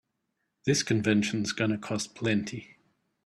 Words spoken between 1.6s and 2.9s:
cost plenty.